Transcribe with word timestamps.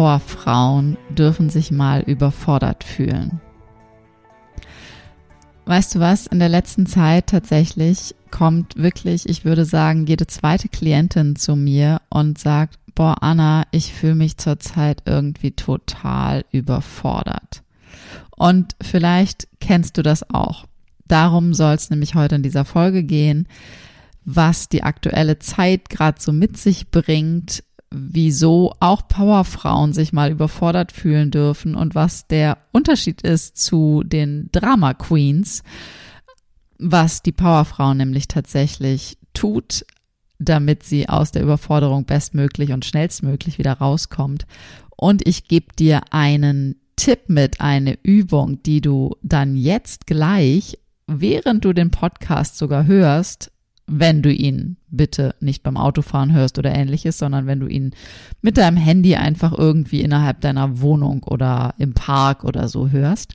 Powerfrauen 0.00 0.96
dürfen 1.10 1.50
sich 1.50 1.70
mal 1.70 2.00
überfordert 2.00 2.84
fühlen. 2.84 3.38
Weißt 5.66 5.94
du 5.94 6.00
was, 6.00 6.26
in 6.26 6.38
der 6.38 6.48
letzten 6.48 6.86
Zeit 6.86 7.26
tatsächlich 7.26 8.14
kommt 8.30 8.76
wirklich, 8.76 9.28
ich 9.28 9.44
würde 9.44 9.66
sagen, 9.66 10.06
jede 10.06 10.26
zweite 10.26 10.70
Klientin 10.70 11.36
zu 11.36 11.54
mir 11.54 12.00
und 12.08 12.38
sagt, 12.38 12.78
boah, 12.94 13.22
Anna, 13.22 13.64
ich 13.72 13.92
fühle 13.92 14.14
mich 14.14 14.38
zurzeit 14.38 15.02
irgendwie 15.04 15.50
total 15.50 16.46
überfordert. 16.50 17.62
Und 18.34 18.76
vielleicht 18.80 19.48
kennst 19.60 19.98
du 19.98 20.02
das 20.02 20.30
auch. 20.30 20.64
Darum 21.08 21.52
soll 21.52 21.74
es 21.74 21.90
nämlich 21.90 22.14
heute 22.14 22.36
in 22.36 22.42
dieser 22.42 22.64
Folge 22.64 23.02
gehen, 23.02 23.46
was 24.24 24.70
die 24.70 24.82
aktuelle 24.82 25.38
Zeit 25.40 25.90
gerade 25.90 26.18
so 26.18 26.32
mit 26.32 26.56
sich 26.56 26.90
bringt, 26.90 27.64
wieso 27.90 28.74
auch 28.78 29.08
Powerfrauen 29.08 29.92
sich 29.92 30.12
mal 30.12 30.30
überfordert 30.30 30.92
fühlen 30.92 31.30
dürfen 31.30 31.74
und 31.74 31.94
was 31.94 32.26
der 32.28 32.58
Unterschied 32.72 33.22
ist 33.22 33.56
zu 33.56 34.02
den 34.04 34.48
Drama 34.52 34.94
Queens, 34.94 35.62
was 36.78 37.22
die 37.22 37.32
Powerfrau 37.32 37.94
nämlich 37.94 38.28
tatsächlich 38.28 39.18
tut, 39.34 39.84
damit 40.38 40.84
sie 40.84 41.08
aus 41.08 41.32
der 41.32 41.42
Überforderung 41.42 42.04
bestmöglich 42.04 42.72
und 42.72 42.84
schnellstmöglich 42.84 43.58
wieder 43.58 43.74
rauskommt. 43.74 44.46
Und 44.96 45.26
ich 45.26 45.48
gebe 45.48 45.74
dir 45.78 46.00
einen 46.10 46.76
Tipp 46.96 47.28
mit, 47.28 47.60
eine 47.60 47.98
Übung, 48.02 48.62
die 48.62 48.80
du 48.80 49.16
dann 49.22 49.56
jetzt 49.56 50.06
gleich, 50.06 50.78
während 51.06 51.64
du 51.64 51.72
den 51.72 51.90
Podcast 51.90 52.56
sogar 52.56 52.86
hörst, 52.86 53.50
wenn 53.90 54.22
du 54.22 54.32
ihn 54.32 54.76
bitte 54.88 55.34
nicht 55.40 55.62
beim 55.62 55.76
Autofahren 55.76 56.32
hörst 56.32 56.58
oder 56.58 56.74
ähnliches, 56.74 57.18
sondern 57.18 57.46
wenn 57.46 57.60
du 57.60 57.66
ihn 57.66 57.92
mit 58.40 58.56
deinem 58.56 58.76
Handy 58.76 59.16
einfach 59.16 59.52
irgendwie 59.56 60.00
innerhalb 60.00 60.40
deiner 60.40 60.80
Wohnung 60.80 61.24
oder 61.24 61.74
im 61.78 61.92
Park 61.92 62.44
oder 62.44 62.68
so 62.68 62.90
hörst, 62.90 63.34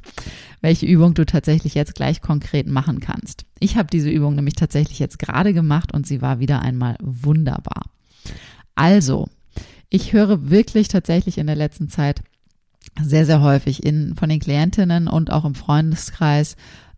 welche 0.62 0.86
Übung 0.86 1.14
du 1.14 1.26
tatsächlich 1.26 1.76
jetzt 1.76 1.96
gleich 1.96 2.22
konkret 2.22 2.68
machen 2.68 3.00
kannst. 3.00 3.46
Ich 3.60 3.78
habe 3.78 3.90
diese 3.92 4.10
Übung 4.10 4.36
nämlich 4.36 4.56
tatsächlich 4.56 5.00
jetzt 5.00 5.20
gerade 5.20 5.54
gemacht 5.54 5.94
und 5.94 6.08
sie 6.08 6.22
war 6.22 6.40
wieder 6.40 6.62
einmal 6.62 6.96
wunderbar. 7.02 7.84
Also, 8.76 9.28
ich 9.90 10.14
höre 10.14 10.50
wirklich 10.50 10.88
tatsächlich 10.88 11.38
in 11.38 11.48
der 11.48 11.56
letzten 11.56 11.90
Zeit 11.90 12.22
sehr, 13.02 13.26
sehr 13.26 13.42
häufig 13.42 13.84
in, 13.84 14.16
von 14.16 14.30
den 14.30 14.40
Klientinnen 14.40 15.08
und 15.08 15.32
auch 15.32 15.46
im 15.46 15.56
Freundeskreis 15.56 16.56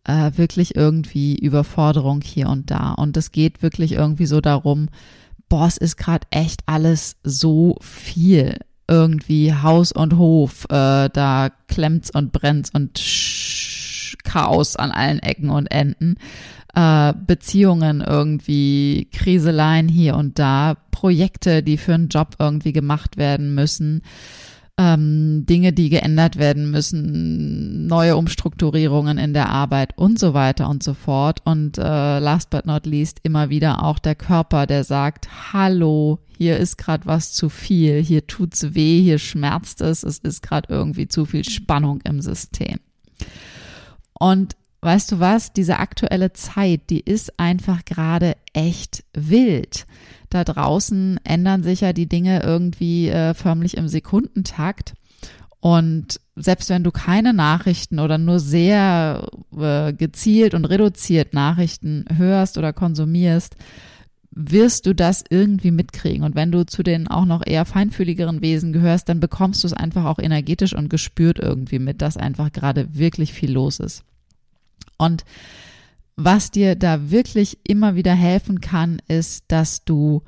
äh, 0.07 0.31
wirklich 0.35 0.75
irgendwie 0.75 1.35
Überforderung 1.35 2.21
hier 2.21 2.49
und 2.49 2.71
da. 2.71 2.93
Und 2.93 3.17
es 3.17 3.31
geht 3.31 3.61
wirklich 3.61 3.91
irgendwie 3.91 4.25
so 4.25 4.41
darum, 4.41 4.87
boah, 5.49 5.67
es 5.67 5.77
ist 5.77 5.97
gerade 5.97 6.25
echt 6.31 6.61
alles 6.65 7.17
so 7.23 7.75
viel. 7.81 8.57
Irgendwie 8.87 9.53
Haus 9.53 9.91
und 9.91 10.17
Hof, 10.17 10.65
äh, 10.69 11.09
da 11.09 11.49
klemmt's 11.67 12.09
und 12.09 12.31
brennt's 12.31 12.71
und 12.73 12.99
Chaos 14.23 14.77
an 14.77 14.91
allen 14.91 15.19
Ecken 15.19 15.49
und 15.49 15.67
Enden. 15.67 16.15
Äh, 16.73 17.13
Beziehungen 17.25 18.01
irgendwie, 18.01 19.09
Kriseleien 19.11 19.89
hier 19.89 20.15
und 20.15 20.39
da, 20.39 20.75
Projekte, 20.91 21.63
die 21.63 21.77
für 21.77 21.95
einen 21.95 22.07
Job 22.07 22.35
irgendwie 22.39 22.71
gemacht 22.71 23.17
werden 23.17 23.53
müssen 23.53 24.01
ähm, 24.77 25.45
Dinge, 25.47 25.73
die 25.73 25.89
geändert 25.89 26.37
werden 26.37 26.69
müssen, 26.69 27.87
neue 27.87 28.15
Umstrukturierungen 28.15 29.17
in 29.17 29.33
der 29.33 29.49
Arbeit 29.49 29.97
und 29.97 30.19
so 30.19 30.33
weiter 30.33 30.69
und 30.69 30.83
so 30.83 30.93
fort. 30.93 31.41
Und 31.45 31.77
äh, 31.77 32.19
last 32.19 32.51
but 32.51 32.65
not 32.65 32.85
least 32.85 33.19
immer 33.23 33.49
wieder 33.49 33.83
auch 33.83 33.97
der 33.97 34.15
Körper, 34.15 34.67
der 34.67 34.83
sagt, 34.83 35.51
hallo, 35.51 36.19
hier 36.37 36.57
ist 36.57 36.77
gerade 36.77 37.07
was 37.07 37.33
zu 37.33 37.49
viel, 37.49 38.01
hier 38.03 38.27
tut's 38.27 38.75
weh, 38.75 39.01
hier 39.01 39.17
schmerzt 39.17 39.81
es, 39.81 40.03
es 40.03 40.19
ist 40.19 40.43
gerade 40.43 40.71
irgendwie 40.71 41.07
zu 41.07 41.25
viel 41.25 41.43
Spannung 41.43 42.01
im 42.03 42.21
System. 42.21 42.79
Und 44.13 44.55
weißt 44.81 45.11
du 45.11 45.19
was, 45.19 45.53
diese 45.53 45.79
aktuelle 45.79 46.33
Zeit, 46.33 46.81
die 46.91 46.99
ist 46.99 47.39
einfach 47.39 47.83
gerade 47.83 48.37
echt 48.53 49.03
wild 49.13 49.87
da 50.29 50.43
draußen 50.43 51.19
ändern 51.23 51.63
sich 51.63 51.81
ja 51.81 51.93
die 51.93 52.07
Dinge 52.07 52.43
irgendwie 52.43 53.09
äh, 53.09 53.33
förmlich 53.33 53.77
im 53.77 53.87
Sekundentakt. 53.87 54.93
Und 55.59 56.19
selbst 56.35 56.69
wenn 56.69 56.83
du 56.83 56.91
keine 56.91 57.33
Nachrichten 57.33 57.99
oder 57.99 58.17
nur 58.17 58.39
sehr 58.39 59.27
äh, 59.57 59.93
gezielt 59.93 60.53
und 60.53 60.65
reduziert 60.65 61.33
Nachrichten 61.33 62.05
hörst 62.15 62.57
oder 62.57 62.73
konsumierst, 62.73 63.55
wirst 64.39 64.85
du 64.85 64.93
das 64.93 65.23
irgendwie 65.27 65.71
mitkriegen. 65.71 66.23
Und 66.23 66.35
wenn 66.35 66.51
du 66.51 66.65
zu 66.65 66.83
den 66.83 67.07
auch 67.07 67.25
noch 67.25 67.45
eher 67.45 67.65
feinfühligeren 67.65 68.41
Wesen 68.41 68.71
gehörst, 68.71 69.09
dann 69.09 69.19
bekommst 69.19 69.63
du 69.63 69.67
es 69.67 69.73
einfach 69.73 70.05
auch 70.05 70.19
energetisch 70.19 70.75
und 70.75 70.89
gespürt 70.89 71.39
irgendwie 71.39 71.79
mit, 71.79 72.03
dass 72.03 72.17
einfach 72.17 72.51
gerade 72.51 72.95
wirklich 72.95 73.33
viel 73.33 73.51
los 73.51 73.79
ist. 73.79 74.03
Und 74.97 75.25
was 76.17 76.49
dir 76.51 76.75
da 76.75 77.11
wirklich 77.11 77.59
immer 77.63 77.95
wieder 77.95 78.13
helfen 78.13 78.59
kann, 78.59 78.99
ist, 79.07 79.45
dass 79.47 79.85
du 79.85 80.23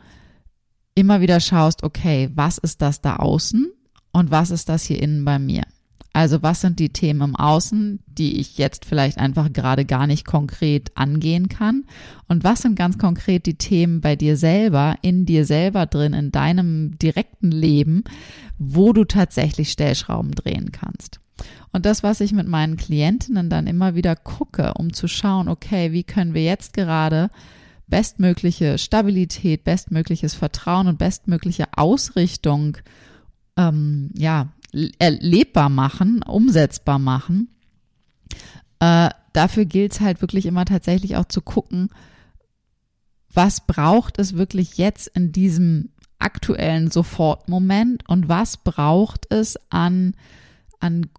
immer 0.93 1.19
wieder 1.19 1.39
schaust, 1.39 1.83
okay, 1.83 2.29
was 2.35 2.59
ist 2.59 2.81
das 2.81 3.01
da 3.01 3.17
außen 3.17 3.71
und 4.11 4.31
was 4.31 4.51
ist 4.51 4.69
das 4.69 4.83
hier 4.83 5.01
innen 5.01 5.25
bei 5.25 5.39
mir? 5.39 5.63
Also 6.13 6.41
was 6.41 6.61
sind 6.61 6.79
die 6.79 6.89
Themen 6.89 7.21
im 7.21 7.35
Außen, 7.35 7.99
die 8.07 8.39
ich 8.39 8.57
jetzt 8.57 8.85
vielleicht 8.85 9.17
einfach 9.17 9.53
gerade 9.53 9.85
gar 9.85 10.07
nicht 10.07 10.25
konkret 10.25 10.91
angehen 10.95 11.49
kann? 11.49 11.85
Und 12.27 12.43
was 12.43 12.61
sind 12.61 12.75
ganz 12.75 12.97
konkret 12.97 13.45
die 13.45 13.57
Themen 13.57 14.01
bei 14.01 14.15
dir 14.15 14.35
selber, 14.35 14.95
in 15.01 15.25
dir 15.25 15.45
selber 15.45 15.85
drin, 15.85 16.13
in 16.13 16.31
deinem 16.31 16.97
direkten 16.97 17.51
Leben, 17.51 18.03
wo 18.57 18.91
du 18.91 19.05
tatsächlich 19.05 19.71
Stellschrauben 19.71 20.31
drehen 20.31 20.71
kannst? 20.71 21.19
Und 21.71 21.85
das, 21.85 22.03
was 22.03 22.19
ich 22.21 22.31
mit 22.31 22.47
meinen 22.47 22.77
Klientinnen 22.77 23.49
dann 23.49 23.67
immer 23.67 23.95
wieder 23.95 24.15
gucke, 24.15 24.73
um 24.75 24.93
zu 24.93 25.07
schauen, 25.07 25.47
okay, 25.47 25.91
wie 25.91 26.03
können 26.03 26.33
wir 26.33 26.43
jetzt 26.43 26.73
gerade 26.73 27.29
bestmögliche 27.87 28.77
Stabilität, 28.77 29.63
bestmögliches 29.63 30.35
Vertrauen 30.35 30.87
und 30.87 30.97
bestmögliche 30.97 31.65
Ausrichtung 31.75 32.77
ähm, 33.57 34.11
ja, 34.15 34.49
erlebbar 34.99 35.69
machen, 35.69 36.23
umsetzbar 36.23 36.99
machen. 36.99 37.49
Äh, 38.79 39.09
dafür 39.33 39.65
gilt 39.65 39.93
es 39.93 40.01
halt 40.01 40.21
wirklich 40.21 40.45
immer 40.45 40.65
tatsächlich 40.65 41.17
auch 41.17 41.25
zu 41.25 41.41
gucken, 41.41 41.89
was 43.31 43.65
braucht 43.65 44.19
es 44.19 44.35
wirklich 44.35 44.77
jetzt 44.77 45.07
in 45.07 45.31
diesem 45.31 45.89
aktuellen 46.17 46.91
Sofortmoment 46.91 48.07
und 48.09 48.27
was 48.27 48.57
braucht 48.57 49.31
es 49.31 49.57
an, 49.69 50.15
an 50.79 51.09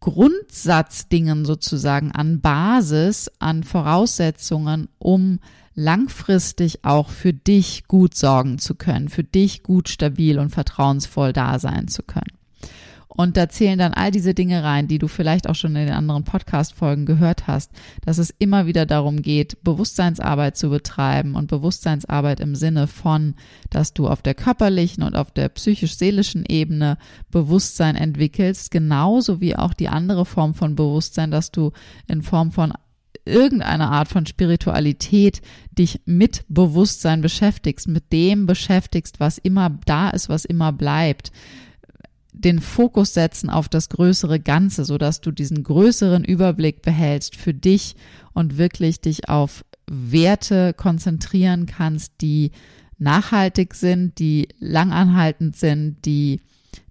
Grundsatzdingen 0.00 1.44
sozusagen, 1.44 2.10
an 2.12 2.40
Basis, 2.40 3.30
an 3.38 3.64
Voraussetzungen, 3.64 4.88
um 4.98 5.40
langfristig 5.74 6.84
auch 6.84 7.10
für 7.10 7.32
dich 7.32 7.86
gut 7.86 8.14
sorgen 8.14 8.58
zu 8.58 8.74
können, 8.74 9.08
für 9.08 9.24
dich 9.24 9.62
gut 9.62 9.88
stabil 9.88 10.38
und 10.38 10.50
vertrauensvoll 10.50 11.32
da 11.32 11.58
sein 11.58 11.88
zu 11.88 12.02
können. 12.02 12.39
Und 13.12 13.36
da 13.36 13.48
zählen 13.48 13.78
dann 13.78 13.92
all 13.92 14.12
diese 14.12 14.34
Dinge 14.34 14.62
rein, 14.62 14.86
die 14.86 14.98
du 14.98 15.08
vielleicht 15.08 15.48
auch 15.48 15.56
schon 15.56 15.74
in 15.74 15.86
den 15.86 15.94
anderen 15.94 16.22
Podcast-Folgen 16.22 17.06
gehört 17.06 17.48
hast, 17.48 17.72
dass 18.04 18.18
es 18.18 18.32
immer 18.38 18.66
wieder 18.66 18.86
darum 18.86 19.20
geht, 19.20 19.62
Bewusstseinsarbeit 19.64 20.56
zu 20.56 20.70
betreiben 20.70 21.34
und 21.34 21.48
Bewusstseinsarbeit 21.48 22.38
im 22.38 22.54
Sinne 22.54 22.86
von, 22.86 23.34
dass 23.68 23.92
du 23.94 24.06
auf 24.06 24.22
der 24.22 24.34
körperlichen 24.34 25.02
und 25.02 25.16
auf 25.16 25.32
der 25.32 25.48
psychisch-seelischen 25.48 26.44
Ebene 26.48 26.98
Bewusstsein 27.32 27.96
entwickelst, 27.96 28.70
genauso 28.70 29.40
wie 29.40 29.56
auch 29.56 29.74
die 29.74 29.88
andere 29.88 30.24
Form 30.24 30.54
von 30.54 30.76
Bewusstsein, 30.76 31.32
dass 31.32 31.50
du 31.50 31.72
in 32.06 32.22
Form 32.22 32.52
von 32.52 32.72
irgendeiner 33.24 33.90
Art 33.90 34.08
von 34.08 34.24
Spiritualität 34.24 35.42
dich 35.72 36.00
mit 36.06 36.44
Bewusstsein 36.48 37.22
beschäftigst, 37.22 37.88
mit 37.88 38.12
dem 38.12 38.46
beschäftigst, 38.46 39.18
was 39.18 39.36
immer 39.36 39.78
da 39.84 40.10
ist, 40.10 40.28
was 40.28 40.44
immer 40.44 40.72
bleibt 40.72 41.32
den 42.32 42.60
Fokus 42.60 43.14
setzen 43.14 43.50
auf 43.50 43.68
das 43.68 43.88
größere 43.88 44.40
Ganze, 44.40 44.84
so 44.84 44.98
dass 44.98 45.20
du 45.20 45.30
diesen 45.30 45.62
größeren 45.62 46.24
Überblick 46.24 46.82
behältst 46.82 47.36
für 47.36 47.54
dich 47.54 47.96
und 48.32 48.58
wirklich 48.58 49.00
dich 49.00 49.28
auf 49.28 49.64
Werte 49.90 50.72
konzentrieren 50.74 51.66
kannst, 51.66 52.12
die 52.20 52.52
nachhaltig 52.98 53.74
sind, 53.74 54.18
die 54.18 54.48
langanhaltend 54.58 55.56
sind, 55.56 56.04
die, 56.04 56.40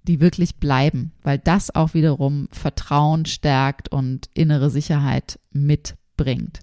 die 0.04 0.20
wirklich 0.20 0.58
bleiben, 0.58 1.12
weil 1.24 1.38
das 1.38 1.74
auch 1.74 1.94
wiederum 1.94 2.48
Vertrauen 2.52 3.26
stärkt 3.26 3.90
und 3.90 4.30
innere 4.34 4.70
Sicherheit 4.70 5.40
mitbringt. 5.52 6.60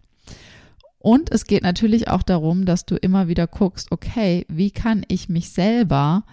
Und 0.99 1.31
es 1.31 1.47
geht 1.47 1.63
natürlich 1.63 2.09
auch 2.09 2.25
darum, 2.25 2.65
dass 2.67 2.85
du 2.85 2.97
immer 2.97 3.29
wieder 3.29 3.47
guckst, 3.47 3.93
okay, 3.93 4.45
wie 4.49 4.73
kann 4.73 5.05
ich 5.07 5.29
mich 5.29 5.51
selber 5.51 6.25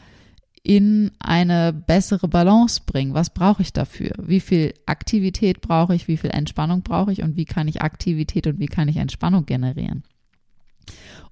in 0.63 1.11
eine 1.19 1.73
bessere 1.73 2.29
Balance 2.29 2.81
bringen. 2.85 3.13
Was 3.13 3.29
brauche 3.29 3.61
ich 3.61 3.73
dafür? 3.73 4.11
Wie 4.17 4.39
viel 4.39 4.73
Aktivität 4.85 5.59
brauche 5.59 5.93
ich? 5.93 6.07
Wie 6.07 6.17
viel 6.17 6.29
Entspannung 6.29 6.81
brauche 6.83 7.11
ich? 7.11 7.21
Und 7.21 7.35
wie 7.35 7.45
kann 7.45 7.67
ich 7.67 7.81
Aktivität 7.81 8.47
und 8.47 8.59
wie 8.59 8.67
kann 8.67 8.87
ich 8.87 8.95
Entspannung 8.95 9.45
generieren? 9.45 10.03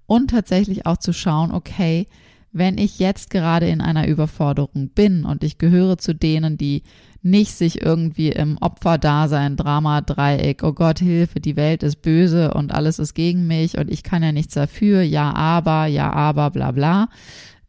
Und 0.06 0.32
tatsächlich 0.32 0.86
auch 0.86 0.98
zu 0.98 1.14
schauen, 1.14 1.52
okay, 1.52 2.08
wenn 2.52 2.78
ich 2.78 3.00
jetzt 3.00 3.30
gerade 3.30 3.70
in 3.70 3.80
einer 3.80 4.08
Überforderung 4.08 4.90
bin 4.90 5.24
und 5.24 5.46
ich 5.46 5.58
gehöre 5.58 5.98
zu 5.98 6.14
denen, 6.14 6.58
die 6.58 6.84
nicht 7.22 7.54
sich 7.54 7.82
irgendwie 7.82 8.30
im 8.30 8.58
Opferdasein, 8.60 9.56
Drama, 9.56 10.02
Dreieck, 10.02 10.64
oh 10.64 10.74
Gott, 10.74 11.00
Hilfe, 11.00 11.40
die 11.40 11.56
Welt 11.56 11.84
ist 11.84 12.02
böse 12.02 12.54
und 12.54 12.74
alles 12.74 13.00
ist 13.00 13.14
gegen 13.14 13.48
mich 13.48 13.78
und 13.78 13.90
ich 13.90 14.04
kann 14.04 14.24
ja 14.24 14.34
nichts 14.34 14.56
dafür, 14.56 15.02
ja, 15.04 15.34
aber, 15.34 15.86
ja, 15.86 16.12
aber, 16.12 16.50
bla, 16.50 16.72
bla, 16.72 17.08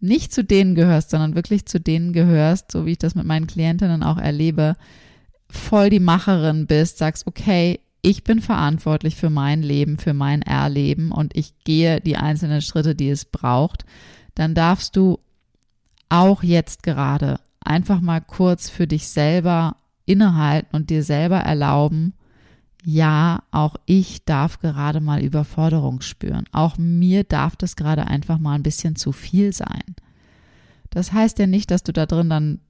nicht 0.03 0.33
zu 0.33 0.45
denen 0.45 0.75
gehörst, 0.75 1.11
sondern 1.11 1.35
wirklich 1.35 1.67
zu 1.67 1.81
denen 1.81 2.13
gehörst, 2.13 2.73
so 2.73 2.87
wie 2.87 2.93
ich 2.93 2.99
das 2.99 3.15
mit 3.15 3.25
meinen 3.25 3.47
Klientinnen 3.47 4.03
auch 4.03 4.19
erlebe, 4.19 4.77
voll 5.49 5.91
die 5.91 6.01
Macherin 6.01 6.67
bist, 6.67 6.99
sagst, 6.99 7.27
okay, 7.27 7.81
ich 8.03 8.25
bin 8.25 8.41
verantwortlich 8.41 9.15
für 9.15 9.31
mein 9.31 9.63
Leben, 9.63 9.97
für 9.99 10.13
mein 10.13 10.43
Erleben 10.43 11.13
und 11.13 11.37
ich 11.37 11.55
gehe 11.65 12.01
die 12.01 12.17
einzelnen 12.17 12.61
Schritte, 12.61 12.97
die 12.97 13.11
es 13.11 13.25
braucht, 13.25 13.85
dann 14.35 14.55
darfst 14.55 14.97
du 14.97 15.21
auch 16.09 16.43
jetzt 16.43 16.83
gerade 16.83 17.39
einfach 17.61 18.01
mal 18.01 18.21
kurz 18.21 18.69
für 18.69 18.89
dich 18.89 19.09
selber 19.09 19.77
innehalten 20.05 20.75
und 20.75 20.91
dir 20.91 21.05
selber 21.05 21.39
erlauben, 21.39 22.15
ja, 22.85 23.43
auch 23.51 23.77
ich 23.87 24.25
darf 24.25 24.59
gerade 24.59 25.01
mal 25.01 25.23
Überforderung 25.23 26.01
spüren. 26.01 26.45
Auch 26.53 26.79
mir 26.79 27.25
darf 27.25 27.57
das 27.57 27.77
gerade 27.77 28.07
einfach 28.07 28.39
mal 28.39 28.55
ein 28.55 28.65
bisschen 28.65 28.97
zu 28.97 29.13
viel 29.13 29.53
sein. 29.53 29.95
Das 30.91 31.13
heißt 31.13 31.39
ja 31.39 31.47
nicht, 31.47 31.71
dass 31.71 31.85
du 31.85 31.93
da 31.93 32.07
drin 32.07 32.29
dann 32.29 32.61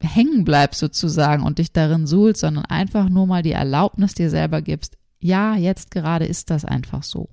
hängen 0.00 0.44
bleibst 0.44 0.80
sozusagen 0.80 1.42
und 1.42 1.58
dich 1.58 1.72
darin 1.72 2.06
suhlst, 2.06 2.40
sondern 2.40 2.64
einfach 2.66 3.08
nur 3.08 3.26
mal 3.26 3.42
die 3.42 3.52
Erlaubnis 3.52 4.14
dir 4.14 4.30
selber 4.30 4.62
gibst, 4.62 4.96
ja, 5.20 5.56
jetzt 5.56 5.90
gerade 5.90 6.26
ist 6.26 6.50
das 6.50 6.64
einfach 6.64 7.02
so. 7.02 7.28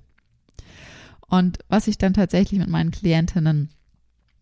Und 1.28 1.58
was 1.68 1.88
ich 1.88 1.98
dann 1.98 2.14
tatsächlich 2.14 2.60
mit 2.60 2.68
meinen 2.68 2.90
Klientinnen 2.90 3.70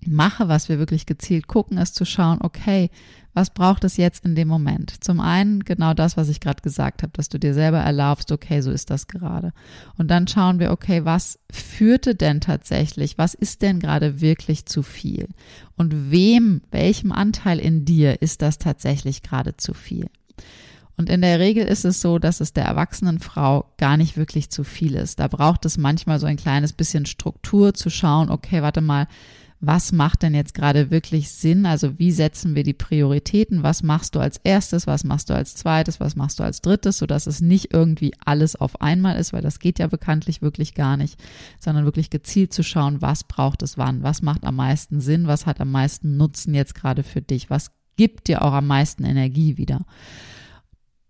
mache, 0.07 0.49
was 0.49 0.69
wir 0.69 0.79
wirklich 0.79 1.07
gezielt 1.07 1.47
gucken, 1.47 1.79
ist 1.79 1.95
zu 1.95 2.05
schauen, 2.05 2.39
okay, 2.43 2.91
was 3.35 3.51
braucht 3.51 3.83
es 3.85 3.97
jetzt 3.97 4.25
in 4.25 4.37
dem 4.37 4.49
Moment? 4.49 5.05
Zum 5.05 5.21
einen 5.21 5.65
genau 5.65 5.93
das, 5.93 6.17
was 6.17 6.29
ich 6.29 6.41
gerade 6.41 6.63
gesagt 6.63 7.03
habe, 7.03 7.13
dass 7.13 7.29
du 7.29 7.39
dir 7.39 7.53
selber 7.53 7.79
erlaubst, 7.79 8.31
okay, 8.31 8.61
so 8.61 8.71
ist 8.71 8.91
das 8.91 9.09
gerade. 9.09 9.53
Und 9.99 10.09
dann 10.11 10.29
schauen 10.29 10.61
wir, 10.61 10.71
okay, 10.71 11.05
was 11.05 11.41
führte 11.51 12.15
denn 12.15 12.41
tatsächlich? 12.41 13.19
Was 13.19 13.35
ist 13.35 13.63
denn 13.63 13.81
gerade 13.81 14.21
wirklich 14.21 14.67
zu 14.67 14.83
viel? 14.83 15.29
Und 15.77 16.13
wem, 16.13 16.63
welchem 16.71 17.11
Anteil 17.11 17.59
in 17.59 17.85
dir 17.85 18.23
ist 18.23 18.41
das 18.41 18.59
tatsächlich 18.59 19.23
gerade 19.23 19.57
zu 19.57 19.75
viel? 19.75 20.07
Und 20.97 21.11
in 21.11 21.23
der 21.23 21.41
Regel 21.41 21.67
ist 21.67 21.85
es 21.85 22.01
so, 22.01 22.21
dass 22.21 22.41
es 22.41 22.53
der 22.53 22.65
erwachsenen 22.65 23.19
Frau 23.19 23.73
gar 23.79 23.97
nicht 23.97 24.17
wirklich 24.17 24.51
zu 24.51 24.63
viel 24.63 24.95
ist. 24.95 25.19
Da 25.19 25.27
braucht 25.27 25.65
es 25.65 25.77
manchmal 25.77 26.21
so 26.21 26.27
ein 26.27 26.37
kleines 26.37 26.73
bisschen 26.73 27.05
Struktur 27.05 27.75
zu 27.75 27.91
schauen, 27.91 28.31
okay, 28.31 28.63
warte 28.63 28.81
mal, 28.81 29.09
was 29.67 29.93
macht 29.93 30.23
denn 30.23 30.35
jetzt 30.35 30.55
gerade 30.55 30.91
wirklich 30.91 31.31
Sinn? 31.31 31.67
Also 31.67 31.99
wie 31.99 32.13
setzen 32.13 32.55
wir 32.55 32.63
die 32.63 32.73
Prioritäten? 32.73 33.63
Was 33.63 33.83
machst 33.83 34.15
du 34.15 34.21
als 34.21 34.39
erstes? 34.43 34.87
Was 34.87 35.05
machst 35.05 35.31
du 35.31 35.35
als 35.35 35.55
zweites? 35.55 36.01
Was 36.01 36.17
machst 36.17 36.39
du 36.39 36.45
als 36.45 36.61
drittes? 36.61 36.99
Sodass 36.99 37.27
es 37.27 37.41
nicht 37.41 37.73
irgendwie 37.73 38.13
alles 38.25 38.57
auf 38.57 38.81
einmal 38.81 39.17
ist, 39.17 39.33
weil 39.33 39.43
das 39.43 39.59
geht 39.59 39.79
ja 39.79 39.87
bekanntlich 39.87 40.43
wirklich 40.43 40.75
gar 40.75 40.97
nicht, 40.97 41.19
sondern 41.59 41.85
wirklich 41.85 42.11
gezielt 42.11 42.53
zu 42.53 42.63
schauen, 42.63 43.03
was 43.03 43.25
braucht 43.25 43.63
es 43.63 43.79
wann? 43.79 44.03
Was 44.03 44.23
macht 44.23 44.45
am 44.45 44.57
meisten 44.57 45.01
Sinn? 45.01 45.27
Was 45.27 45.47
hat 45.47 45.61
am 45.61 45.71
meisten 45.71 46.17
Nutzen 46.17 46.55
jetzt 46.55 46.75
gerade 46.75 47.03
für 47.03 47.23
dich? 47.23 47.51
Was 47.51 47.71
gibt 47.97 48.29
dir 48.29 48.43
auch 48.43 48.53
am 48.53 48.67
meisten 48.67 49.05
Energie 49.05 49.57
wieder? 49.57 49.85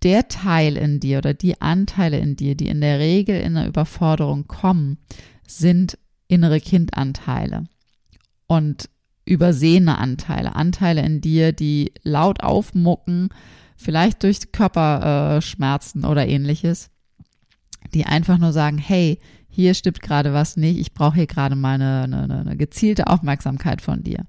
Der 0.03 0.29
Teil 0.29 0.77
in 0.77 1.01
dir 1.01 1.19
oder 1.19 1.35
die 1.35 1.61
Anteile 1.61 2.19
in 2.19 2.37
dir, 2.37 2.55
die 2.55 2.69
in 2.69 2.81
der 2.81 2.99
Regel 2.99 3.41
in 3.41 3.55
der 3.55 3.67
Überforderung 3.67 4.47
kommen, 4.47 4.99
sind 5.47 5.99
innere 6.29 6.61
Kindanteile 6.61 7.69
und 8.55 8.89
übersehene 9.25 9.99
Anteile, 9.99 10.55
Anteile 10.55 11.03
in 11.03 11.21
dir, 11.21 11.53
die 11.53 11.93
laut 12.03 12.43
aufmucken, 12.43 13.31
vielleicht 13.77 14.23
durch 14.23 14.53
Körperschmerzen 14.53 16.05
äh, 16.05 16.07
oder 16.07 16.27
ähnliches, 16.29 16.91
die 17.95 18.07
einfach 18.07 18.39
nur 18.39 18.53
sagen, 18.53 18.79
hey, 18.79 19.19
hier 19.49 19.75
stimmt 19.75 20.03
gerade 20.03 20.33
was 20.33 20.57
nicht, 20.57 20.79
ich 20.79 20.95
brauche 20.95 21.17
hier 21.17 21.27
gerade 21.27 21.57
mal 21.57 21.75
eine, 21.75 22.03
eine, 22.03 22.41
eine 22.41 22.57
gezielte 22.57 23.07
Aufmerksamkeit 23.07 23.83
von 23.83 24.03
dir. 24.03 24.25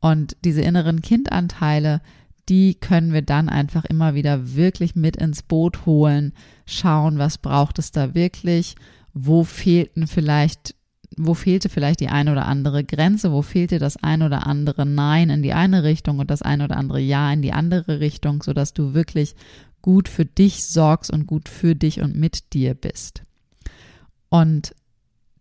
Und 0.00 0.36
diese 0.44 0.60
inneren 0.60 1.00
Kindanteile, 1.00 2.00
die 2.48 2.74
können 2.74 3.12
wir 3.12 3.22
dann 3.22 3.48
einfach 3.48 3.84
immer 3.84 4.14
wieder 4.14 4.54
wirklich 4.54 4.94
mit 4.94 5.16
ins 5.16 5.42
Boot 5.42 5.86
holen, 5.86 6.32
schauen, 6.66 7.18
was 7.18 7.38
braucht 7.38 7.78
es 7.78 7.90
da 7.90 8.14
wirklich, 8.14 8.76
wo 9.12 9.44
fehlten 9.44 10.06
vielleicht 10.06 10.74
wo 11.16 11.34
fehlte 11.34 11.68
vielleicht 11.68 12.00
die 12.00 12.08
eine 12.08 12.32
oder 12.32 12.46
andere 12.46 12.84
Grenze, 12.84 13.32
wo 13.32 13.42
fehlte 13.42 13.78
das 13.78 13.96
ein 13.96 14.22
oder 14.22 14.46
andere 14.46 14.86
Nein 14.86 15.30
in 15.30 15.42
die 15.42 15.52
eine 15.52 15.82
Richtung 15.84 16.18
und 16.18 16.30
das 16.30 16.42
ein 16.42 16.62
oder 16.62 16.76
andere 16.76 17.00
Ja 17.00 17.32
in 17.32 17.42
die 17.42 17.52
andere 17.52 18.00
Richtung, 18.00 18.42
sodass 18.42 18.72
du 18.72 18.94
wirklich 18.94 19.34
gut 19.82 20.08
für 20.08 20.24
dich 20.24 20.64
sorgst 20.64 21.10
und 21.10 21.26
gut 21.26 21.48
für 21.48 21.74
dich 21.74 22.00
und 22.00 22.16
mit 22.16 22.52
dir 22.54 22.74
bist. 22.74 23.22
Und 24.28 24.74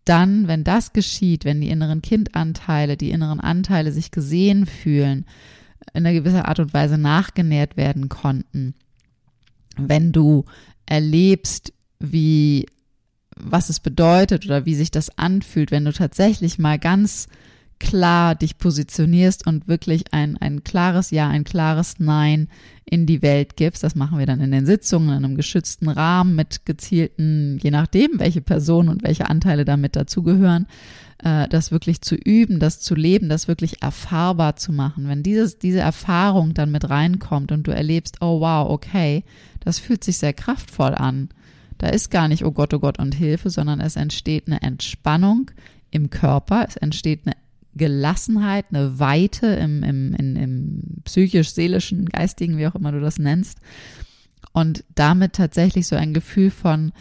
dann, 0.06 0.48
wenn 0.48 0.64
das 0.64 0.94
geschieht, 0.94 1.46
wenn 1.46 1.62
die 1.62 1.70
inneren 1.70 2.02
Kindanteile, 2.02 2.98
die 2.98 3.12
inneren 3.12 3.40
Anteile 3.40 3.92
sich 3.92 4.12
gesehen 4.12 4.66
fühlen, 4.66 5.26
in 5.94 6.06
einer 6.06 6.14
gewisser 6.14 6.48
Art 6.48 6.60
und 6.60 6.74
Weise 6.74 6.98
nachgenährt 6.98 7.78
werden 7.78 8.10
konnten, 8.10 8.76
wenn 9.78 10.12
du 10.12 10.46
erlebst, 10.86 11.74
wie 12.00 12.66
was 13.36 13.70
es 13.70 13.80
bedeutet 13.80 14.46
oder 14.46 14.66
wie 14.66 14.76
sich 14.76 14.92
das 14.92 15.18
anfühlt, 15.18 15.72
wenn 15.72 15.86
du 15.86 15.94
tatsächlich 15.94 16.60
mal 16.60 16.80
ganz 16.80 17.28
klar 17.80 18.34
dich 18.36 18.58
positionierst 18.58 19.46
und 19.46 19.68
wirklich 19.68 20.14
ein, 20.14 20.38
ein 20.38 20.64
klares 20.64 21.12
Ja, 21.12 21.28
ein 21.28 21.44
klares 21.44 22.00
Nein 22.00 22.48
in 22.86 23.06
die 23.06 23.22
Welt 23.22 23.58
gibst. 23.58 23.84
Das 23.84 23.96
machen 23.96 24.20
wir 24.20 24.26
dann 24.26 24.40
in 24.40 24.52
den 24.52 24.66
Sitzungen, 24.66 25.10
in 25.10 25.26
einem 25.26 25.36
geschützten 25.36 25.90
Rahmen 25.90 26.36
mit 26.36 26.66
gezielten, 26.66 27.60
je 27.62 27.72
nachdem, 27.72 28.20
welche 28.20 28.42
Personen 28.42 28.90
und 28.90 29.04
welche 29.04 29.30
Anteile 29.30 29.66
damit 29.66 29.96
dazugehören, 29.96 30.68
äh, 31.24 31.48
das 31.50 31.72
wirklich 31.72 32.02
zu 32.02 32.16
üben, 32.16 32.60
das 32.60 32.80
zu 32.80 32.96
leben, 32.96 33.28
das 33.28 33.48
wirklich 33.48 33.82
erfahrbar 33.82 34.56
zu 34.56 34.72
machen. 34.72 35.08
Wenn 35.08 35.24
dieses, 35.24 35.60
diese 35.60 35.80
Erfahrung 35.80 36.54
dann 36.54 36.72
mit 36.72 36.90
reinkommt 36.90 37.52
und 37.52 37.68
du 37.68 37.72
erlebst, 37.72 38.18
oh 38.22 38.40
wow, 38.40 38.70
okay, 38.70 39.24
das 39.60 39.80
fühlt 39.80 40.04
sich 40.04 40.18
sehr 40.18 40.34
kraftvoll 40.34 40.96
an 40.96 41.30
da 41.78 41.88
ist 41.88 42.12
gar 42.12 42.28
nicht, 42.28 42.46
oh 42.46 42.52
Gott, 42.52 42.74
oh 42.74 42.80
Gott 42.80 43.00
und 43.00 43.16
Hilfe, 43.16 43.50
sondern 43.50 43.80
es 43.80 43.96
entsteht 43.96 44.48
eine 44.48 44.62
Entspannung 44.62 45.52
im 45.92 46.10
Körper, 46.10 46.66
es 46.68 46.78
entsteht 46.78 47.22
eine 47.26 47.36
Gelassenheit, 47.76 48.66
eine 48.70 49.00
Weite 49.00 49.48
im, 49.48 49.84
im, 49.84 50.14
im, 50.14 50.36
im 50.36 50.82
psychisch-seelischen, 51.06 52.06
geistigen, 52.06 52.58
wie 52.58 52.68
auch 52.68 52.76
immer 52.76 52.92
du 52.92 53.00
das 53.00 53.18
nennst. 53.20 53.60
Und 54.52 54.84
damit 54.94 55.34
tatsächlich 55.34 55.88
so 55.88 55.96
ein 55.96 56.14
Gefühl 56.14 56.52
von, 56.52 56.92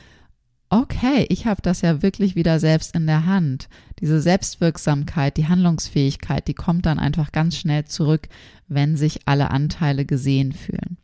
okay, 0.70 1.26
ich 1.28 1.46
habe 1.46 1.60
das 1.60 1.82
ja 1.82 2.00
wirklich 2.00 2.34
wieder 2.34 2.58
selbst 2.58 2.94
in 2.94 3.06
der 3.06 3.26
Hand. 3.26 3.68
Diese 4.00 4.22
Selbstwirksamkeit, 4.22 5.36
die 5.36 5.48
Handlungsfähigkeit, 5.48 6.48
die 6.48 6.54
kommt 6.54 6.86
dann 6.86 6.98
einfach 6.98 7.30
ganz 7.30 7.58
schnell 7.58 7.84
zurück, 7.84 8.28
wenn 8.68 8.96
sich 8.96 9.20
alle 9.26 9.50
Anteile 9.50 10.06
gesehen 10.06 10.52
fühlen. 10.52 10.96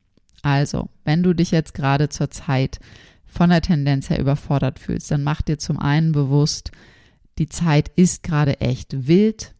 Also, 0.43 0.89
wenn 1.05 1.23
du 1.23 1.35
dich 1.35 1.51
jetzt 1.51 1.75
gerade 1.75 2.09
zur 2.09 2.31
Zeit 2.31 2.81
von 3.29 3.51
der 3.51 3.63
Tendenz 3.63 4.11
her 4.11 4.19
überfordert 4.19 4.79
fühlst, 4.79 5.11
dann 5.11 5.23
mach 5.23 5.43
dir 5.43 5.59
zum 5.59 5.79
einen 5.79 6.13
bewusst, 6.13 6.73
die 7.39 7.49
Zeit 7.49 7.89
ist 7.95 8.23
gerade 8.23 8.61
echt 8.61 9.07
wild. 9.07 9.55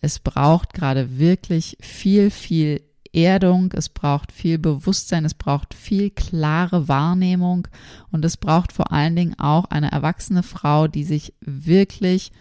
Es 0.00 0.18
braucht 0.18 0.74
gerade 0.74 1.18
wirklich 1.18 1.76
viel, 1.80 2.30
viel 2.30 2.82
Erdung, 3.12 3.72
es 3.76 3.90
braucht 3.90 4.32
viel 4.32 4.58
Bewusstsein, 4.58 5.24
es 5.24 5.34
braucht 5.34 5.74
viel 5.74 6.10
klare 6.10 6.88
Wahrnehmung. 6.88 7.68
Und 8.10 8.24
es 8.24 8.36
braucht 8.36 8.72
vor 8.72 8.90
allen 8.90 9.14
Dingen 9.14 9.38
auch 9.38 9.66
eine 9.66 9.92
erwachsene 9.92 10.42
Frau, 10.42 10.88
die 10.88 11.04
sich 11.04 11.34
wirklich 11.40 12.32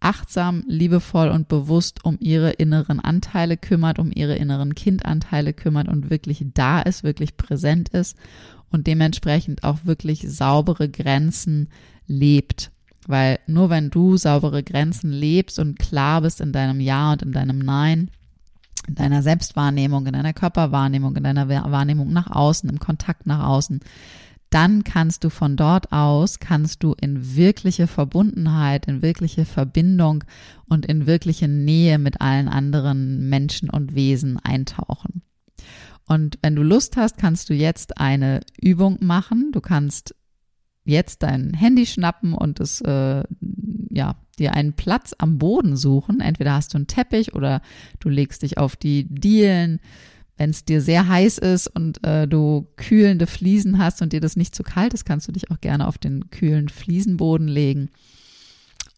achtsam, 0.00 0.62
liebevoll 0.66 1.28
und 1.28 1.48
bewusst 1.48 2.04
um 2.04 2.18
ihre 2.20 2.50
inneren 2.50 3.00
Anteile 3.00 3.56
kümmert, 3.56 3.98
um 3.98 4.12
ihre 4.12 4.36
inneren 4.36 4.74
Kindanteile 4.74 5.54
kümmert 5.54 5.88
und 5.88 6.10
wirklich 6.10 6.44
da 6.52 6.82
ist, 6.82 7.02
wirklich 7.02 7.38
präsent 7.38 7.88
ist 7.90 8.16
und 8.70 8.86
dementsprechend 8.86 9.64
auch 9.64 9.78
wirklich 9.84 10.24
saubere 10.28 10.88
Grenzen 10.88 11.68
lebt. 12.06 12.70
Weil 13.06 13.38
nur 13.46 13.70
wenn 13.70 13.90
du 13.90 14.16
saubere 14.16 14.62
Grenzen 14.62 15.12
lebst 15.12 15.58
und 15.58 15.78
klar 15.78 16.22
bist 16.22 16.40
in 16.40 16.52
deinem 16.52 16.80
Ja 16.80 17.12
und 17.12 17.22
in 17.22 17.32
deinem 17.32 17.58
Nein, 17.58 18.10
in 18.88 18.94
deiner 18.96 19.22
Selbstwahrnehmung, 19.22 20.06
in 20.06 20.12
deiner 20.12 20.32
Körperwahrnehmung, 20.32 21.16
in 21.16 21.24
deiner 21.24 21.48
Wahrnehmung 21.48 22.12
nach 22.12 22.30
außen, 22.30 22.68
im 22.68 22.80
Kontakt 22.80 23.26
nach 23.26 23.46
außen, 23.46 23.80
dann 24.50 24.84
kannst 24.84 25.24
du 25.24 25.30
von 25.30 25.56
dort 25.56 25.92
aus, 25.92 26.38
kannst 26.38 26.82
du 26.82 26.94
in 27.00 27.36
wirkliche 27.36 27.86
Verbundenheit, 27.86 28.86
in 28.86 29.02
wirkliche 29.02 29.44
Verbindung 29.44 30.24
und 30.68 30.86
in 30.86 31.06
wirkliche 31.06 31.48
Nähe 31.48 31.98
mit 31.98 32.20
allen 32.20 32.48
anderen 32.48 33.28
Menschen 33.28 33.70
und 33.70 33.94
Wesen 33.94 34.38
eintauchen. 34.38 35.22
Und 36.08 36.38
wenn 36.42 36.54
du 36.54 36.62
Lust 36.62 36.96
hast, 36.96 37.18
kannst 37.18 37.48
du 37.48 37.54
jetzt 37.54 37.98
eine 37.98 38.40
Übung 38.60 38.98
machen. 39.00 39.50
Du 39.52 39.60
kannst 39.60 40.14
jetzt 40.84 41.22
dein 41.22 41.52
Handy 41.52 41.84
schnappen 41.84 42.32
und 42.32 42.60
es 42.60 42.80
äh, 42.80 43.24
ja 43.90 44.16
dir 44.38 44.54
einen 44.54 44.74
Platz 44.74 45.14
am 45.18 45.38
Boden 45.38 45.76
suchen. 45.76 46.20
Entweder 46.20 46.54
hast 46.54 46.74
du 46.74 46.78
einen 46.78 46.86
Teppich 46.86 47.34
oder 47.34 47.60
du 47.98 48.08
legst 48.08 48.42
dich 48.42 48.58
auf 48.58 48.76
die 48.76 49.06
Dielen. 49.08 49.80
Wenn 50.36 50.50
es 50.50 50.64
dir 50.64 50.82
sehr 50.82 51.08
heiß 51.08 51.38
ist 51.38 51.66
und 51.66 52.04
äh, 52.06 52.28
du 52.28 52.68
kühlende 52.76 53.26
Fliesen 53.26 53.78
hast 53.78 54.02
und 54.02 54.12
dir 54.12 54.20
das 54.20 54.36
nicht 54.36 54.54
zu 54.54 54.62
kalt 54.62 54.92
ist, 54.92 55.06
kannst 55.06 55.26
du 55.26 55.32
dich 55.32 55.50
auch 55.50 55.60
gerne 55.60 55.88
auf 55.88 55.96
den 55.96 56.28
kühlen 56.30 56.68
Fliesenboden 56.68 57.48
legen 57.48 57.88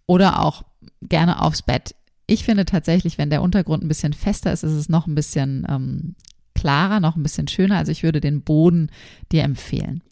oder 0.07 0.43
auch 0.43 0.65
gerne 1.01 1.41
aufs 1.41 1.63
Bett. 1.63 1.95
Ich 2.27 2.45
finde 2.45 2.65
tatsächlich, 2.65 3.19
wenn 3.19 3.31
der 3.31 3.43
Untergrund 3.43 3.85
ein 3.85 3.89
bisschen 3.89 4.15
fester 4.15 4.53
ist, 4.53 4.65
ist 4.65 4.73
es 4.73 4.89
noch 4.89 5.07
ein 5.07 5.15
bisschen 5.15 5.65
ähm, 5.69 6.17
klarer, 6.59 6.99
noch 7.01 7.17
ein 7.17 7.23
bisschen 7.23 7.47
schöner. 7.49 7.77
Also 7.77 7.93
ich 7.93 8.03
würde 8.03 8.21
den 8.21 8.43
Boden 8.43 8.91
dir 9.31 9.45
empfehlen. 9.45 10.03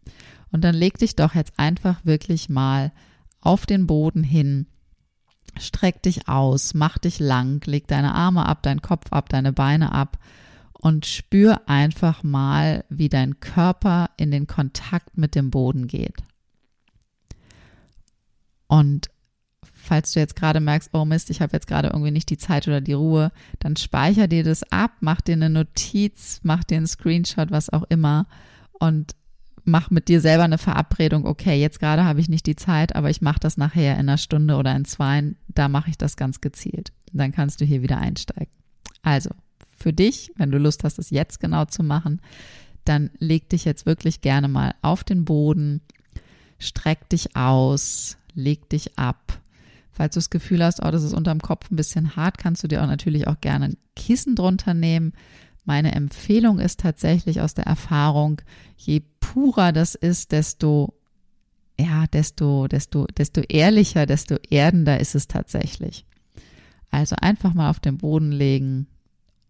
Und 0.53 0.63
dann 0.63 0.75
leg 0.75 0.97
dich 0.99 1.17
doch 1.17 1.35
jetzt 1.35 1.53
einfach 1.57 2.05
wirklich 2.05 2.49
mal 2.49 2.93
auf 3.41 3.67
den 3.67 3.87
Boden 3.87 4.23
hin, 4.23 4.67
streck 5.59 6.03
dich 6.03 6.29
aus, 6.29 6.73
mach 6.75 6.99
dich 6.99 7.19
lang, 7.19 7.65
leg 7.67 7.89
deine 7.89 8.15
Arme 8.15 8.47
ab, 8.47 8.63
deinen 8.63 8.81
Kopf 8.81 9.13
ab, 9.13 9.29
deine 9.29 9.53
Beine 9.53 9.93
ab 9.93 10.19
und 10.73 11.05
spür 11.05 11.63
einfach 11.67 12.23
mal, 12.23 12.85
wie 12.89 13.09
dein 13.09 13.41
Körper 13.41 14.11
in 14.17 14.31
den 14.31 14.47
Kontakt 14.47 15.19
mit 15.19 15.35
dem 15.35 15.51
Boden 15.51 15.89
geht. 15.89 16.23
Und 18.69 19.09
falls 19.87 20.13
du 20.13 20.21
jetzt 20.21 20.37
gerade 20.37 20.61
merkst, 20.61 20.91
oh 20.93 21.05
Mist, 21.05 21.31
ich 21.31 21.41
habe 21.41 21.53
jetzt 21.53 21.67
gerade 21.67 21.89
irgendwie 21.89 22.11
nicht 22.11 22.29
die 22.31 22.39
Zeit 22.39 22.67
oder 22.69 22.81
die 22.81 22.93
Ruhe, 22.93 23.33
dann 23.59 23.77
speicher 23.77 24.29
dir 24.29 24.45
das 24.45 24.63
ab, 24.71 24.93
mach 25.01 25.21
dir 25.21 25.35
eine 25.35 25.51
Notiz, 25.51 26.41
mach 26.43 26.65
dir 26.65 26.79
einen 26.79 26.87
Screenshot, 26.87 27.51
was 27.51 27.71
auch 27.71 27.85
immer 27.89 28.27
und 28.73 29.15
mach 29.65 29.91
mit 29.91 30.09
dir 30.09 30.21
selber 30.21 30.45
eine 30.45 30.59
Verabredung, 30.59 31.27
okay, 31.27 31.61
jetzt 31.61 31.81
gerade 31.81 32.05
habe 32.05 32.21
ich 32.21 32.29
nicht 32.29 32.47
die 32.47 32.57
Zeit, 32.57 32.95
aber 32.95 33.11
ich 33.11 33.21
mache 33.21 33.41
das 33.41 33.57
nachher 33.57 33.95
in 33.95 34.01
einer 34.01 34.19
Stunde 34.19 34.57
oder 34.57 34.75
in 34.75 34.85
zwei, 34.85 35.35
da 35.49 35.69
mache 35.69 35.91
ich 35.91 35.99
das 35.99 36.17
ganz 36.17 36.41
gezielt. 36.41 36.93
Dann 37.13 37.33
kannst 37.33 37.61
du 37.61 37.65
hier 37.65 37.83
wieder 37.83 37.99
einsteigen. 37.99 38.53
Also, 39.03 39.31
für 39.77 39.93
dich, 39.93 40.33
wenn 40.37 40.51
du 40.51 40.59
Lust 40.59 40.85
hast, 40.85 40.99
es 40.99 41.11
jetzt 41.11 41.41
genau 41.41 41.65
zu 41.65 41.83
machen, 41.83 42.21
dann 42.85 43.11
leg 43.19 43.49
dich 43.49 43.65
jetzt 43.65 43.87
wirklich 43.87 44.21
gerne 44.21 44.49
mal 44.49 44.75
auf 44.83 45.03
den 45.03 45.25
Boden, 45.25 45.81
streck 46.59 47.09
dich 47.09 47.37
aus, 47.37 48.17
leg 48.35 48.69
dich 48.69 48.99
ab. 48.99 49.41
Falls 49.97 50.13
du 50.13 50.19
das 50.19 50.29
Gefühl 50.29 50.63
hast, 50.63 50.85
oh, 50.85 50.91
das 50.91 51.03
ist 51.03 51.15
unterm 51.15 51.41
Kopf 51.41 51.71
ein 51.71 51.77
bisschen 51.77 52.17
hart, 52.17 52.37
kannst 52.37 52.63
du 52.63 52.69
dir 52.69 52.83
auch 52.83 52.87
natürlich 52.87 53.27
auch 53.29 53.41
gerne 53.41 53.67
ein 53.67 53.77
Kissen 53.97 54.35
drunter 54.35 54.75
nehmen. 54.75 55.15
Meine 55.65 55.93
Empfehlung 55.95 56.59
ist 56.59 56.81
tatsächlich 56.81 57.41
aus 57.41 57.55
der 57.55 57.67
Erfahrung, 57.67 58.43
je 58.77 59.03
purer 59.21 59.73
das 59.73 59.95
ist, 59.95 60.33
desto 60.33 60.93
ja, 61.81 62.07
desto, 62.07 62.69
desto, 62.69 63.07
desto 63.07 63.41
ehrlicher, 63.41 64.07
desto 64.07 64.37
erdender 64.51 65.01
ist 65.01 65.15
es 65.15 65.29
tatsächlich. 65.29 66.07
Also 66.91 67.17
einfach 67.21 67.55
mal 67.55 67.71
auf 67.71 67.81
den 67.81 67.99
Boden 67.99 68.33
legen 68.33 68.87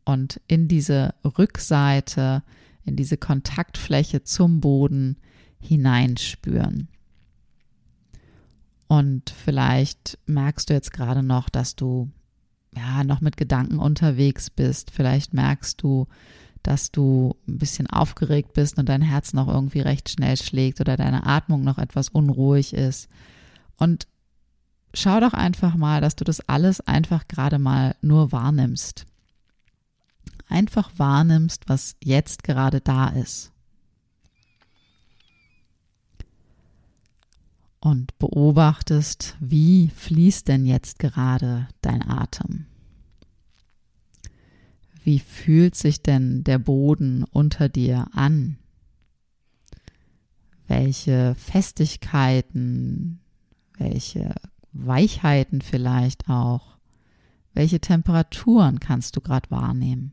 und 0.04 0.40
in 0.46 0.68
diese 0.68 1.14
Rückseite, 1.24 2.42
in 2.84 2.96
diese 2.96 3.16
Kontaktfläche 3.16 4.22
zum 4.22 4.60
Boden 4.60 5.16
hineinspüren. 5.58 6.88
Und 8.88 9.30
vielleicht 9.30 10.18
merkst 10.26 10.70
du 10.70 10.74
jetzt 10.74 10.92
gerade 10.92 11.22
noch, 11.22 11.48
dass 11.48 11.74
du 11.74 12.10
ja, 12.76 13.04
noch 13.04 13.20
mit 13.20 13.36
Gedanken 13.36 13.78
unterwegs 13.78 14.50
bist. 14.50 14.90
Vielleicht 14.90 15.32
merkst 15.32 15.82
du, 15.82 16.06
dass 16.62 16.90
du 16.90 17.36
ein 17.48 17.58
bisschen 17.58 17.86
aufgeregt 17.86 18.52
bist 18.52 18.78
und 18.78 18.88
dein 18.88 19.02
Herz 19.02 19.32
noch 19.32 19.48
irgendwie 19.48 19.80
recht 19.80 20.08
schnell 20.10 20.36
schlägt 20.36 20.80
oder 20.80 20.96
deine 20.96 21.24
Atmung 21.26 21.62
noch 21.62 21.78
etwas 21.78 22.08
unruhig 22.08 22.74
ist. 22.74 23.08
Und 23.76 24.06
schau 24.92 25.20
doch 25.20 25.32
einfach 25.32 25.74
mal, 25.76 26.00
dass 26.00 26.16
du 26.16 26.24
das 26.24 26.40
alles 26.48 26.80
einfach 26.80 27.28
gerade 27.28 27.58
mal 27.58 27.96
nur 28.02 28.32
wahrnimmst. 28.32 29.06
Einfach 30.48 30.90
wahrnimmst, 30.96 31.68
was 31.68 31.96
jetzt 32.02 32.44
gerade 32.44 32.80
da 32.80 33.08
ist. 33.08 33.52
Und 37.86 38.18
beobachtest, 38.18 39.36
wie 39.38 39.90
fließt 39.90 40.48
denn 40.48 40.66
jetzt 40.66 40.98
gerade 40.98 41.68
dein 41.82 42.02
Atem? 42.02 42.66
Wie 45.04 45.20
fühlt 45.20 45.76
sich 45.76 46.02
denn 46.02 46.42
der 46.42 46.58
Boden 46.58 47.22
unter 47.22 47.68
dir 47.68 48.08
an? 48.10 48.58
Welche 50.66 51.36
Festigkeiten, 51.36 53.20
welche 53.78 54.34
Weichheiten 54.72 55.60
vielleicht 55.60 56.28
auch, 56.28 56.78
welche 57.54 57.78
Temperaturen 57.78 58.80
kannst 58.80 59.14
du 59.14 59.20
gerade 59.20 59.48
wahrnehmen? 59.52 60.12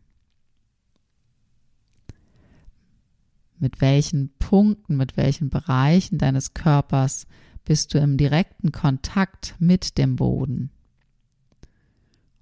Mit 3.58 3.82
welchen 3.82 4.32
Punkten, 4.38 4.96
mit 4.96 5.18
welchen 5.18 5.50
Bereichen 5.50 6.20
deines 6.20 6.53
Körpers 6.53 7.25
bist 7.65 7.93
du 7.93 7.98
im 7.98 8.17
direkten 8.17 8.72
Kontakt 8.72 9.55
mit 9.60 9.98
dem 9.98 10.15
Boden? 10.15 10.70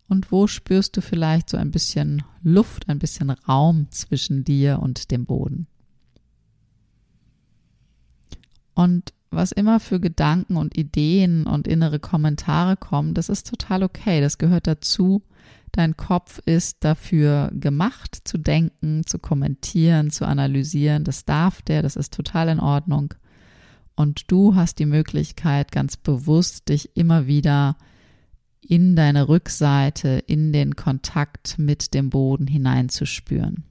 Und 0.08 0.32
wo 0.32 0.48
spürst 0.48 0.98
du 0.98 1.02
vielleicht 1.02 1.50
so 1.50 1.58
ein 1.58 1.72
bisschen 1.72 2.24
Luft, 2.44 2.90
ein 2.90 3.00
bisschen 3.00 3.30
Raum 3.30 3.88
zwischen 3.92 4.44
dir 4.44 4.80
und 4.80 5.10
dem 5.12 5.26
Boden? 5.26 5.68
Und 8.74 9.14
was 9.30 9.54
immer 9.54 9.80
für 9.80 10.00
Gedanken 10.02 10.58
und 10.58 10.78
Ideen 10.78 11.48
und 11.48 11.68
innere 11.68 12.00
Kommentare 12.00 12.76
kommen, 12.76 13.14
das 13.14 13.30
ist 13.30 13.48
total 13.48 13.84
okay, 13.84 14.20
das 14.20 14.38
gehört 14.38 14.68
dazu. 14.68 15.24
Dein 15.72 15.96
Kopf 15.96 16.40
ist 16.46 16.84
dafür 16.84 17.50
gemacht, 17.54 18.20
zu 18.26 18.38
denken, 18.38 19.06
zu 19.06 19.20
kommentieren, 19.20 20.12
zu 20.12 20.26
analysieren. 20.26 21.06
Das 21.06 21.24
darf 21.24 21.62
der, 21.62 21.82
das 21.82 21.96
ist 21.96 22.14
total 22.14 22.50
in 22.50 22.60
Ordnung. 22.60 23.14
Und 23.96 24.32
du 24.32 24.56
hast 24.56 24.80
die 24.80 24.86
Möglichkeit, 24.86 25.72
ganz 25.72 25.98
bewusst 25.98 26.70
dich 26.70 26.96
immer 26.96 27.28
wieder 27.28 27.78
in 28.62 28.96
deine 28.96 29.28
Rückseite, 29.28 30.24
in 30.28 30.54
den 30.54 30.76
Kontakt 30.76 31.58
mit 31.58 31.94
dem 31.94 32.10
Boden 32.10 32.48
hineinzuspüren. 32.48 33.64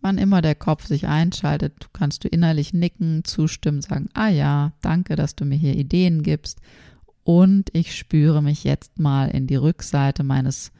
Wann 0.00 0.18
immer 0.18 0.42
der 0.42 0.56
Kopf 0.56 0.86
sich 0.86 1.06
einschaltet, 1.06 1.90
kannst 1.92 2.24
du 2.24 2.28
innerlich 2.28 2.74
nicken, 2.74 3.24
zustimmen, 3.24 3.82
sagen, 3.82 4.08
ah 4.14 4.28
ja, 4.28 4.72
danke, 4.80 5.14
dass 5.14 5.36
du 5.36 5.44
mir 5.44 5.56
hier 5.56 5.76
Ideen 5.76 6.22
gibst. 6.22 6.60
Und 7.22 7.70
ich 7.72 7.96
spüre 7.96 8.42
mich 8.42 8.64
jetzt 8.64 8.98
mal 8.98 9.28
in 9.28 9.46
die 9.46 9.56
Rückseite 9.56 10.24
meines 10.24 10.72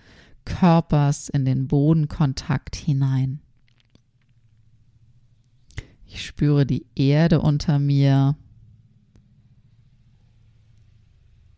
Körpers, 0.44 1.28
in 1.28 1.44
den 1.44 1.68
Bodenkontakt 1.68 2.74
hinein. 2.74 3.41
Ich 6.14 6.26
spüre 6.26 6.66
die 6.66 6.84
Erde 6.94 7.40
unter 7.40 7.78
mir. 7.78 8.36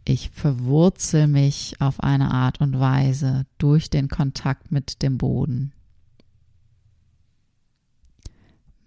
Ich 0.04 0.30
verwurzel 0.30 1.26
mich 1.26 1.80
auf 1.80 1.98
eine 1.98 2.30
Art 2.30 2.60
und 2.60 2.78
Weise 2.78 3.46
durch 3.58 3.90
den 3.90 4.06
Kontakt 4.06 4.70
mit 4.70 5.02
dem 5.02 5.18
Boden. 5.18 5.72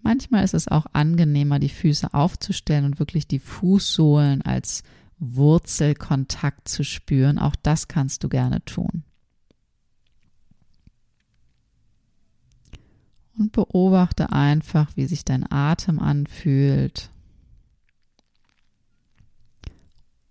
Manchmal 0.00 0.42
ist 0.42 0.54
es 0.54 0.68
auch 0.68 0.86
angenehmer, 0.94 1.58
die 1.58 1.68
Füße 1.68 2.14
aufzustellen 2.14 2.86
und 2.86 2.98
wirklich 2.98 3.28
die 3.28 3.40
Fußsohlen 3.40 4.40
als 4.40 4.82
Wurzelkontakt 5.18 6.66
zu 6.66 6.82
spüren. 6.82 7.38
Auch 7.38 7.56
das 7.56 7.88
kannst 7.88 8.24
du 8.24 8.30
gerne 8.30 8.64
tun. 8.64 9.04
Und 13.38 13.52
beobachte 13.52 14.32
einfach, 14.32 14.96
wie 14.96 15.06
sich 15.06 15.24
dein 15.24 15.50
Atem 15.50 16.00
anfühlt. 16.00 17.10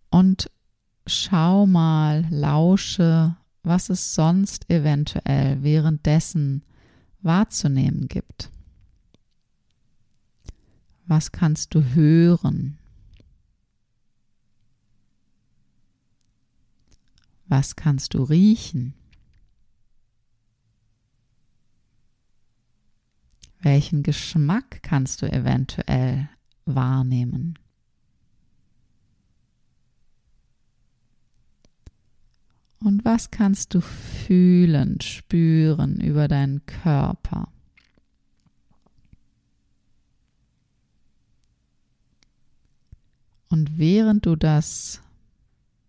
Und 0.09 0.51
schau 1.05 1.65
mal, 1.65 2.27
lausche, 2.29 3.37
was 3.63 3.89
es 3.89 4.13
sonst 4.13 4.69
eventuell 4.69 5.63
währenddessen 5.63 6.63
wahrzunehmen 7.21 8.07
gibt. 8.07 8.49
Was 11.05 11.31
kannst 11.31 11.73
du 11.73 11.83
hören? 11.83 12.77
Was 17.45 17.77
kannst 17.77 18.13
du 18.13 18.23
riechen? 18.23 18.93
Welchen 23.69 24.01
Geschmack 24.01 24.81
kannst 24.81 25.21
du 25.21 25.29
eventuell 25.29 26.29
wahrnehmen? 26.63 27.59
Und 32.79 33.03
was 33.03 33.29
kannst 33.29 33.73
du 33.73 33.81
fühlen, 33.81 35.01
spüren 35.01 35.99
über 35.99 36.29
deinen 36.29 36.65
Körper? 36.65 37.51
Und 43.49 43.77
während 43.77 44.25
du 44.25 44.37
das 44.37 45.01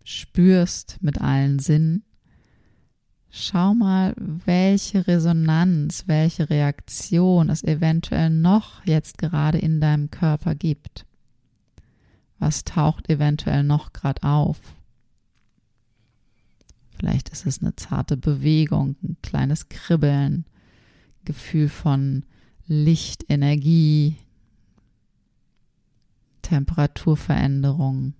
spürst 0.03 1.01
mit 1.01 1.21
allen 1.21 1.59
Sinnen, 1.59 2.03
schau 3.29 3.73
mal, 3.73 4.13
welche 4.17 5.07
Resonanz, 5.07 6.03
welche 6.07 6.49
Reaktion 6.49 7.49
es 7.49 7.63
eventuell 7.63 8.29
noch 8.29 8.85
jetzt 8.85 9.17
gerade 9.17 9.57
in 9.57 9.79
deinem 9.79 10.09
Körper 10.11 10.55
gibt. 10.55 11.05
Was 12.39 12.63
taucht 12.63 13.09
eventuell 13.09 13.63
noch 13.63 13.93
gerade 13.93 14.23
auf? 14.23 14.59
Vielleicht 16.97 17.29
ist 17.29 17.45
es 17.45 17.61
eine 17.61 17.75
zarte 17.75 18.17
Bewegung, 18.17 18.95
ein 19.03 19.17
kleines 19.21 19.69
Kribbeln, 19.69 20.45
Gefühl 21.23 21.69
von 21.69 22.25
Licht, 22.65 23.25
Energie, 23.29 24.17
Temperaturveränderung. 26.41 28.13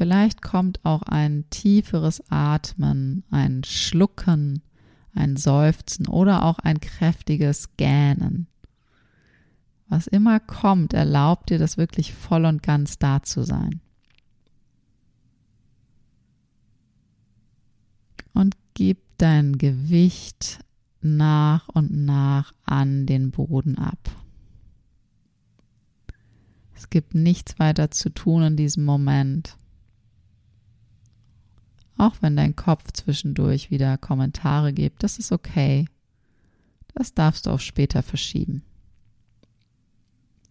Vielleicht 0.00 0.40
kommt 0.40 0.82
auch 0.82 1.02
ein 1.02 1.44
tieferes 1.50 2.22
Atmen, 2.30 3.22
ein 3.30 3.64
Schlucken, 3.64 4.62
ein 5.12 5.36
Seufzen 5.36 6.08
oder 6.08 6.46
auch 6.46 6.58
ein 6.58 6.80
kräftiges 6.80 7.76
Gähnen. 7.76 8.46
Was 9.90 10.06
immer 10.06 10.40
kommt, 10.40 10.94
erlaubt 10.94 11.50
dir 11.50 11.58
das 11.58 11.76
wirklich 11.76 12.14
voll 12.14 12.46
und 12.46 12.62
ganz 12.62 12.98
da 12.98 13.22
zu 13.22 13.42
sein. 13.42 13.82
und 18.32 18.56
gib 18.72 19.02
dein 19.18 19.58
Gewicht 19.58 20.60
nach 21.02 21.68
und 21.68 21.92
nach 21.92 22.54
an 22.64 23.04
den 23.04 23.32
Boden 23.32 23.76
ab. 23.76 23.98
Es 26.74 26.88
gibt 26.88 27.14
nichts 27.14 27.58
weiter 27.58 27.90
zu 27.90 28.08
tun 28.08 28.42
in 28.44 28.56
diesem 28.56 28.86
Moment. 28.86 29.58
Auch 32.00 32.14
wenn 32.20 32.34
dein 32.34 32.56
Kopf 32.56 32.92
zwischendurch 32.92 33.70
wieder 33.70 33.98
Kommentare 33.98 34.72
gibt, 34.72 35.02
das 35.02 35.18
ist 35.18 35.32
okay. 35.32 35.86
Das 36.94 37.12
darfst 37.12 37.44
du 37.44 37.50
auch 37.50 37.60
später 37.60 38.02
verschieben. 38.02 38.62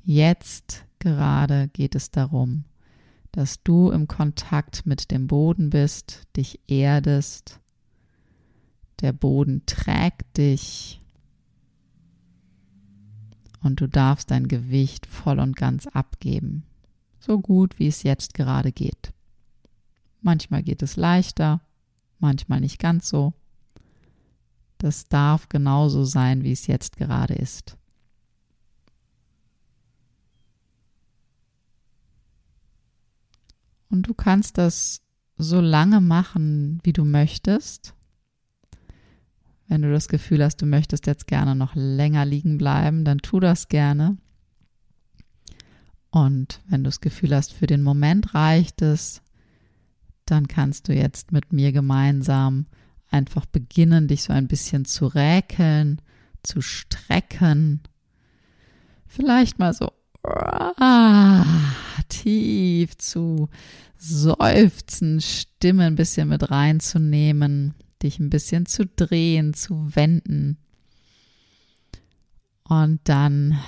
Jetzt 0.04 0.86
gerade 1.00 1.68
geht 1.70 1.96
es 1.96 2.12
darum, 2.12 2.66
dass 3.32 3.64
du 3.64 3.90
im 3.90 4.08
Kontakt 4.08 4.86
mit 4.86 5.10
dem 5.10 5.26
Boden 5.26 5.72
bist, 5.72 6.28
dich 6.38 6.60
erdest 6.68 7.60
der 9.02 9.14
Boden 9.14 9.64
trägt 9.66 10.38
dich 10.38 11.00
und 13.64 13.82
du 13.82 13.88
darfst 13.88 14.30
dein 14.30 14.48
Gewicht 14.48 15.08
voll 15.08 15.40
und 15.40 15.56
ganz 15.56 15.88
abgeben, 15.88 16.64
so 17.20 17.40
gut 17.40 17.80
wie 17.80 17.88
es 17.88 18.04
jetzt 18.04 18.36
gerade 18.36 18.72
geht. 18.72 19.14
Manchmal 20.22 20.64
geht 20.64 20.82
es 20.82 20.96
leichter, 20.96 21.62
manchmal 22.20 22.60
nicht 22.60 22.80
ganz 22.80 23.08
so. 23.10 23.34
Das 24.78 25.08
darf 25.08 25.50
genauso 25.50 26.04
sein, 26.04 26.44
wie 26.44 26.52
es 26.52 26.68
jetzt 26.68 26.98
gerade 26.98 27.34
ist. 27.34 27.78
Und 33.90 34.04
du 34.04 34.14
kannst 34.14 34.58
das 34.58 35.02
so 35.38 35.60
lange 35.62 36.00
machen, 36.00 36.80
wie 36.84 36.94
du 36.94 37.06
möchtest. 37.06 37.96
Wenn 39.68 39.82
du 39.82 39.92
das 39.92 40.08
Gefühl 40.08 40.44
hast, 40.44 40.62
du 40.62 40.66
möchtest 40.66 41.08
jetzt 41.08 41.28
gerne 41.28 41.56
noch 41.56 41.76
länger 41.76 42.26
liegen 42.26 42.58
bleiben, 42.58 43.06
dann 43.06 43.20
tu 43.20 43.40
das 43.40 43.68
gerne. 43.68 44.18
Und 46.12 46.62
wenn 46.68 46.84
du 46.84 46.88
das 46.88 47.02
Gefühl 47.02 47.36
hast, 47.36 47.54
für 47.54 47.68
den 47.68 47.84
Moment 47.84 48.34
reicht 48.34 48.82
es, 48.82 49.22
dann 50.32 50.48
kannst 50.48 50.88
du 50.88 50.94
jetzt 50.94 51.32
mit 51.32 51.54
mir 51.54 51.72
gemeinsam 51.72 52.66
einfach 53.10 53.46
beginnen, 53.46 54.08
dich 54.08 54.24
so 54.24 54.34
ein 54.34 54.48
bisschen 54.48 54.86
zu 54.86 55.08
räkeln, 55.08 56.02
zu 56.44 56.62
strecken. 56.62 57.82
Vielleicht 59.08 59.60
mal 59.60 59.74
so 59.74 59.92
ah, 60.24 61.46
tief 62.10 62.98
zu 62.98 63.50
seufzen, 63.98 65.22
Stimme 65.22 65.86
ein 65.86 65.96
bisschen 65.96 66.30
mit 66.30 66.50
reinzunehmen, 66.52 67.74
dich 68.02 68.20
ein 68.20 68.30
bisschen 68.30 68.66
zu 68.66 68.86
drehen, 68.86 69.54
zu 69.54 69.96
wenden. 69.96 70.58
Und 72.64 73.00
dann 73.06 73.60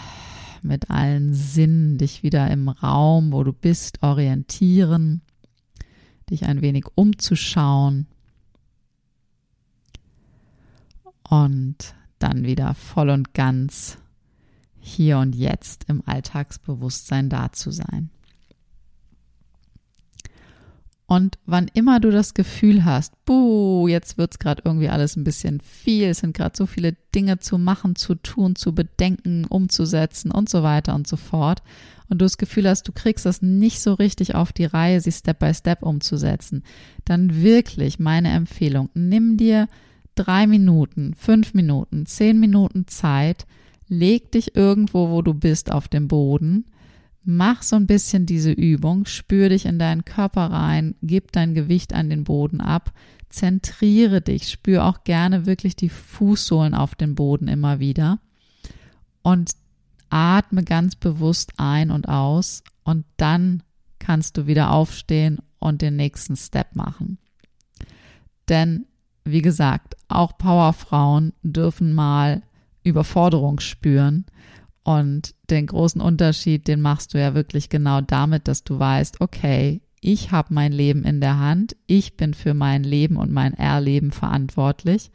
mit 0.62 0.92
allen 0.92 1.34
Sinnen 1.34 1.98
dich 1.98 2.24
wieder 2.24 2.50
im 2.52 2.70
Raum, 2.70 3.34
wo 3.34 3.44
du 3.44 3.52
bist, 3.52 4.04
orientieren, 4.04 5.22
dich 6.32 6.46
ein 6.46 6.62
wenig 6.62 6.86
umzuschauen 6.96 8.08
und 11.30 11.96
dann 12.20 12.44
wieder 12.44 12.74
voll 12.74 13.10
und 13.10 13.34
ganz 13.34 13.98
hier 14.80 15.20
und 15.20 15.36
jetzt 15.36 15.86
im 15.88 16.02
Alltagsbewusstsein 16.06 17.30
da 17.30 17.52
zu 17.52 17.72
sein. 17.72 18.10
Und 21.12 21.38
wann 21.46 21.68
immer 21.74 22.00
du 22.00 22.10
das 22.10 22.34
Gefühl 22.34 22.86
hast, 22.86 23.14
buh, 23.26 23.90
jetzt 23.90 24.18
wird's 24.18 24.40
gerade 24.40 24.62
irgendwie 24.64 24.88
alles 24.88 25.18
ein 25.18 25.26
bisschen 25.26 25.60
viel, 25.60 26.08
es 26.08 26.20
sind 26.20 26.34
gerade 26.34 26.56
so 26.56 26.66
viele 26.66 26.94
Dinge 27.14 27.40
zu 27.40 27.58
machen, 27.58 27.98
zu 27.98 28.16
tun, 28.16 28.56
zu 28.56 28.74
bedenken, 28.74 29.44
umzusetzen 29.46 30.32
und 30.32 30.48
so 30.48 30.64
weiter 30.64 30.96
und 30.96 31.08
so 31.08 31.18
fort, 31.18 31.64
und 32.12 32.22
du 32.22 32.26
das 32.26 32.38
Gefühl 32.38 32.70
hast, 32.70 32.88
du 32.88 32.92
kriegst 32.92 33.26
das 33.26 33.42
nicht 33.42 33.82
so 33.82 33.94
richtig 33.94 34.36
auf 34.36 34.54
die 34.54 34.66
Reihe, 34.66 35.02
sie 35.02 35.12
Step 35.12 35.40
by 35.40 35.54
Step 35.54 35.82
umzusetzen, 35.82 36.64
dann 37.06 37.42
wirklich 37.42 37.98
meine 37.98 38.30
Empfehlung, 38.30 38.90
nimm 38.94 39.38
dir 39.38 39.68
drei 40.14 40.46
Minuten, 40.46 41.16
fünf 41.16 41.54
Minuten, 41.54 42.06
zehn 42.06 42.40
Minuten 42.40 42.86
Zeit, 42.88 43.48
leg 43.88 44.32
dich 44.32 44.56
irgendwo, 44.56 45.10
wo 45.10 45.22
du 45.22 45.34
bist, 45.34 45.72
auf 45.72 45.88
dem 45.88 46.08
Boden, 46.08 46.66
Mach 47.24 47.62
so 47.62 47.76
ein 47.76 47.86
bisschen 47.86 48.26
diese 48.26 48.52
Übung, 48.52 49.06
spür 49.06 49.50
dich 49.50 49.68
in 49.68 49.78
deinen 49.78 50.06
Körper 50.06 50.48
rein, 50.48 50.96
gib 51.04 51.32
dein 51.32 51.54
Gewicht 51.54 51.94
an 51.94 52.10
den 52.10 52.24
Boden 52.24 52.62
ab, 52.62 52.94
zentriere 53.30 54.22
dich, 54.22 54.50
spür 54.50 54.86
auch 54.86 55.04
gerne 55.04 55.46
wirklich 55.46 55.76
die 55.76 55.90
Fußsohlen 55.90 56.74
auf 56.74 56.96
den 56.96 57.14
Boden 57.14 57.48
immer 57.48 57.80
wieder. 57.80 58.20
Und 59.22 59.52
atme 60.12 60.64
ganz 60.64 60.96
bewusst 60.96 61.54
ein 61.58 61.92
und 61.92 62.08
aus 62.08 62.64
und 62.84 63.06
dann 63.18 63.64
kannst 64.00 64.38
du 64.38 64.48
wieder 64.48 64.72
aufstehen 64.72 65.40
und 65.60 65.82
den 65.82 65.96
nächsten 65.96 66.36
Step 66.36 66.76
machen. 66.76 67.18
Denn, 68.50 68.86
wie 69.24 69.42
gesagt, 69.42 69.96
auch 70.08 70.38
Powerfrauen 70.38 71.34
dürfen 71.44 71.94
mal 71.94 72.42
Überforderung 72.84 73.60
spüren 73.60 74.26
Und 74.84 75.36
den 75.50 75.68
großen 75.68 76.02
Unterschied, 76.02 76.68
den 76.68 76.82
machst 76.82 77.14
du 77.14 77.20
ja 77.20 77.36
wirklich 77.36 77.70
genau 77.70 78.02
damit, 78.02 78.48
dass 78.48 78.64
du 78.64 78.80
weißt, 78.80 79.22
okay, 79.22 79.82
ich 80.00 80.32
habe 80.32 80.54
mein 80.54 80.72
Leben 80.72 81.04
in 81.04 81.22
der 81.22 81.38
Hand, 81.38 81.76
ich 81.86 82.18
bin 82.18 82.34
für 82.34 82.56
mein 82.56 82.84
Leben 82.84 83.18
und 83.18 83.32
mein 83.32 83.54
Erleben 83.54 84.12
verantwortlich 84.12 85.12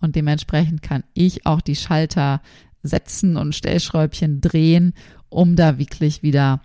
und 0.00 0.16
dementsprechend 0.16 0.82
kann 0.82 1.04
ich 1.14 1.46
auch 1.46 1.60
die 1.60 1.76
Schalter 1.76 2.42
setzen 2.84 3.36
und 3.36 3.56
Stellschräubchen 3.56 4.40
drehen, 4.40 4.94
um 5.28 5.56
da 5.56 5.78
wirklich 5.78 6.22
wieder 6.22 6.60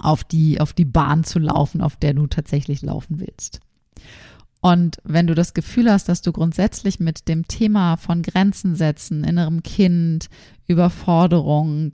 auf 0.00 0.24
die, 0.24 0.60
auf 0.60 0.72
die 0.72 0.86
Bahn 0.86 1.24
zu 1.24 1.38
laufen, 1.38 1.82
auf 1.82 1.96
der 1.96 2.14
du 2.14 2.26
tatsächlich 2.26 2.80
laufen 2.80 3.20
willst. 3.20 3.60
Und 4.60 4.96
wenn 5.04 5.26
du 5.26 5.34
das 5.34 5.52
Gefühl 5.52 5.92
hast, 5.92 6.08
dass 6.08 6.22
du 6.22 6.32
grundsätzlich 6.32 6.98
mit 6.98 7.28
dem 7.28 7.46
Thema 7.46 7.98
von 7.98 8.22
Grenzen 8.22 8.76
setzen, 8.76 9.22
innerem 9.22 9.62
Kind, 9.62 10.30
Überforderung 10.66 11.92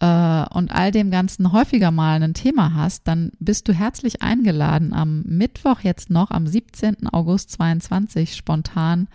äh, 0.00 0.44
und 0.48 0.72
all 0.72 0.90
dem 0.90 1.12
Ganzen 1.12 1.52
häufiger 1.52 1.92
mal 1.92 2.20
ein 2.20 2.34
Thema 2.34 2.74
hast, 2.74 3.06
dann 3.06 3.30
bist 3.38 3.68
du 3.68 3.72
herzlich 3.72 4.20
eingeladen, 4.20 4.92
am 4.92 5.22
Mittwoch 5.22 5.82
jetzt 5.82 6.10
noch, 6.10 6.32
am 6.32 6.48
17. 6.48 7.06
August 7.06 7.52
22 7.52 8.34
spontan 8.34 9.06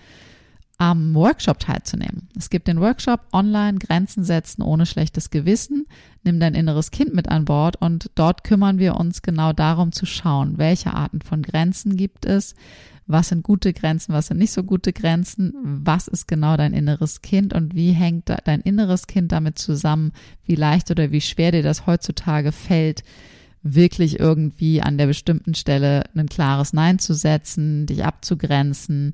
am 0.77 1.13
Workshop 1.13 1.59
teilzunehmen. 1.59 2.29
Es 2.37 2.49
gibt 2.49 2.67
den 2.67 2.79
Workshop 2.79 3.21
Online 3.31 3.77
Grenzen 3.77 4.23
setzen 4.23 4.61
ohne 4.61 4.85
schlechtes 4.85 5.29
Gewissen. 5.29 5.85
Nimm 6.23 6.39
dein 6.39 6.55
inneres 6.55 6.91
Kind 6.91 7.13
mit 7.13 7.29
an 7.29 7.45
Bord 7.45 7.75
und 7.77 8.09
dort 8.15 8.43
kümmern 8.43 8.79
wir 8.79 8.95
uns 8.95 9.21
genau 9.21 9.53
darum 9.53 9.91
zu 9.91 10.05
schauen, 10.05 10.57
welche 10.57 10.93
Arten 10.93 11.21
von 11.21 11.41
Grenzen 11.41 11.95
gibt 11.95 12.25
es, 12.25 12.55
was 13.05 13.29
sind 13.29 13.43
gute 13.43 13.73
Grenzen, 13.73 14.13
was 14.13 14.27
sind 14.27 14.37
nicht 14.37 14.53
so 14.53 14.63
gute 14.63 14.93
Grenzen, 14.93 15.53
was 15.63 16.07
ist 16.07 16.27
genau 16.27 16.55
dein 16.57 16.73
inneres 16.73 17.21
Kind 17.21 17.53
und 17.53 17.75
wie 17.75 17.91
hängt 17.91 18.29
dein 18.45 18.61
inneres 18.61 19.07
Kind 19.07 19.31
damit 19.31 19.59
zusammen, 19.59 20.13
wie 20.45 20.55
leicht 20.55 20.89
oder 20.89 21.11
wie 21.11 21.21
schwer 21.21 21.51
dir 21.51 21.63
das 21.63 21.85
heutzutage 21.85 22.51
fällt, 22.51 23.03
wirklich 23.61 24.19
irgendwie 24.19 24.81
an 24.81 24.97
der 24.97 25.07
bestimmten 25.07 25.55
Stelle 25.55 26.03
ein 26.15 26.27
klares 26.27 26.73
Nein 26.73 26.99
zu 26.99 27.13
setzen, 27.13 27.85
dich 27.85 28.03
abzugrenzen, 28.03 29.13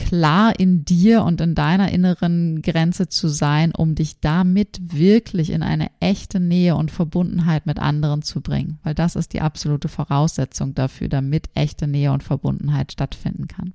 klar 0.00 0.58
in 0.58 0.84
dir 0.84 1.22
und 1.24 1.40
in 1.40 1.54
deiner 1.54 1.92
inneren 1.92 2.62
Grenze 2.62 3.08
zu 3.08 3.28
sein, 3.28 3.72
um 3.74 3.94
dich 3.94 4.20
damit 4.20 4.80
wirklich 4.82 5.50
in 5.50 5.62
eine 5.62 5.90
echte 6.00 6.40
Nähe 6.40 6.74
und 6.74 6.90
Verbundenheit 6.90 7.66
mit 7.66 7.78
anderen 7.78 8.22
zu 8.22 8.40
bringen, 8.40 8.78
weil 8.82 8.94
das 8.94 9.14
ist 9.14 9.34
die 9.34 9.42
absolute 9.42 9.88
Voraussetzung 9.88 10.74
dafür, 10.74 11.08
damit 11.08 11.50
echte 11.54 11.86
Nähe 11.86 12.12
und 12.12 12.22
Verbundenheit 12.22 12.92
stattfinden 12.92 13.46
kann. 13.46 13.74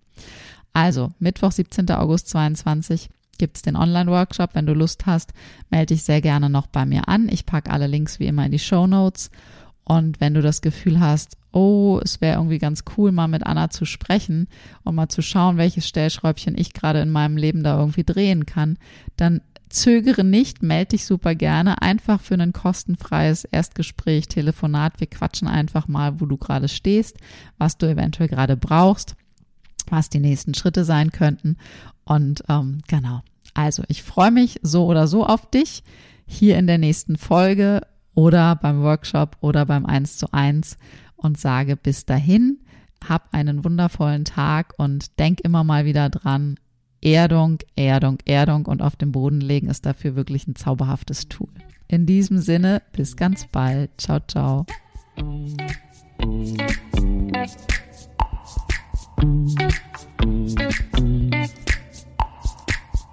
Also, 0.73 1.11
Mittwoch, 1.19 1.51
17. 1.51 1.89
August 1.91 2.29
22 2.29 3.09
gibt 3.37 3.57
es 3.57 3.61
den 3.61 3.75
Online-Workshop. 3.75 4.51
Wenn 4.53 4.65
du 4.65 4.73
Lust 4.73 5.05
hast, 5.05 5.33
melde 5.69 5.93
dich 5.93 6.03
sehr 6.03 6.21
gerne 6.21 6.49
noch 6.49 6.67
bei 6.67 6.85
mir 6.85 7.07
an. 7.07 7.29
Ich 7.29 7.45
packe 7.45 7.71
alle 7.71 7.87
Links 7.87 8.19
wie 8.19 8.27
immer 8.27 8.45
in 8.45 8.51
die 8.51 8.59
Show 8.59 8.87
Notes. 8.87 9.29
Und 9.83 10.19
wenn 10.19 10.33
du 10.33 10.41
das 10.41 10.61
Gefühl 10.61 10.99
hast, 10.99 11.37
oh, 11.55 12.01
es 12.03 12.19
wäre 12.19 12.35
irgendwie 12.35 12.59
ganz 12.59 12.83
cool, 12.97 13.13
mal 13.13 13.29
mit 13.29 13.45
Anna 13.45 13.69
zu 13.69 13.85
sprechen 13.85 14.47
und 14.83 14.93
mal 14.93 15.07
zu 15.07 15.21
schauen, 15.21 15.57
welches 15.57 15.87
Stellschräubchen 15.87 16.57
ich 16.57 16.73
gerade 16.73 16.99
in 16.99 17.09
meinem 17.09 17.37
Leben 17.37 17.63
da 17.63 17.79
irgendwie 17.79 18.03
drehen 18.03 18.45
kann, 18.45 18.77
dann 19.15 19.39
zögere 19.69 20.25
nicht, 20.25 20.63
melde 20.63 20.89
dich 20.89 21.05
super 21.05 21.33
gerne, 21.33 21.81
einfach 21.81 22.19
für 22.19 22.35
ein 22.35 22.51
kostenfreies 22.51 23.45
Erstgespräch, 23.45 24.27
Telefonat. 24.27 24.99
Wir 24.99 25.07
quatschen 25.07 25.47
einfach 25.47 25.87
mal, 25.87 26.19
wo 26.19 26.25
du 26.25 26.35
gerade 26.35 26.67
stehst, 26.67 27.17
was 27.57 27.77
du 27.77 27.89
eventuell 27.89 28.27
gerade 28.27 28.57
brauchst, 28.57 29.15
was 29.89 30.09
die 30.09 30.19
nächsten 30.19 30.55
Schritte 30.55 30.83
sein 30.83 31.11
könnten. 31.11 31.55
Und 32.03 32.43
ähm, 32.49 32.79
genau. 32.87 33.21
Also 33.53 33.83
ich 33.87 34.03
freue 34.03 34.31
mich 34.31 34.59
so 34.61 34.85
oder 34.85 35.07
so 35.07 35.25
auf 35.25 35.49
dich 35.49 35.83
hier 36.25 36.57
in 36.57 36.67
der 36.67 36.79
nächsten 36.79 37.17
Folge 37.17 37.81
oder 38.13 38.55
beim 38.55 38.81
Workshop 38.81 39.37
oder 39.39 39.65
beim 39.65 39.85
1 39.85 40.17
zu 40.17 40.33
1 40.33 40.77
und 41.15 41.39
sage 41.39 41.75
bis 41.75 42.05
dahin, 42.05 42.59
hab 43.07 43.33
einen 43.33 43.63
wundervollen 43.63 44.25
Tag 44.25 44.73
und 44.77 45.19
denk 45.19 45.41
immer 45.41 45.63
mal 45.63 45.85
wieder 45.85 46.09
dran, 46.09 46.57
Erdung, 47.01 47.59
Erdung, 47.75 48.17
Erdung 48.25 48.65
und 48.65 48.81
auf 48.81 48.95
den 48.95 49.11
Boden 49.11 49.41
legen 49.41 49.69
ist 49.69 49.85
dafür 49.85 50.15
wirklich 50.15 50.47
ein 50.47 50.55
zauberhaftes 50.55 51.27
Tool. 51.27 51.49
In 51.87 52.05
diesem 52.07 52.39
Sinne, 52.39 52.81
bis 52.93 53.15
ganz 53.15 53.45
bald. 53.45 53.91
Ciao, 53.97 54.19
ciao. 54.27 54.65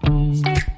Mm-hmm. 0.04 0.71